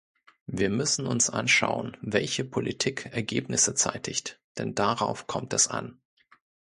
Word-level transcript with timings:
Wir 0.47 0.71
müssen 0.71 1.05
uns 1.05 1.29
anschauen, 1.29 1.95
welche 2.01 2.43
Politik 2.43 3.05
Ergebnisse 3.13 3.75
zeitigt, 3.75 4.39
denn 4.57 4.73
darauf 4.73 5.27
kommt 5.27 5.53
es 5.53 5.67
an. 5.67 6.01